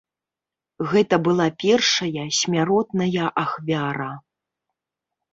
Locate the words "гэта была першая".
0.91-2.23